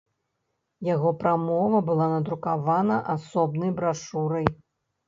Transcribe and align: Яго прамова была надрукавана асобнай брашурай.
Яго 0.87 1.09
прамова 1.21 1.83
была 1.91 2.09
надрукавана 2.15 2.95
асобнай 3.19 3.71
брашурай. 3.79 4.47